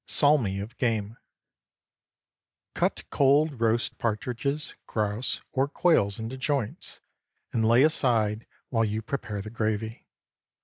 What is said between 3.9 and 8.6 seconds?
partridges, grouse, or quails into joints, and lay aside